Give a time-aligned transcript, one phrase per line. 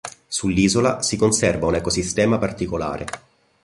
[0.27, 3.05] Sull'isola si conserva un ecosistema particolare.